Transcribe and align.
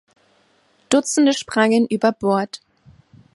Dutzende 0.89 1.31
sprangen 1.31 1.85
über 1.85 2.11
Bord. 2.11 2.61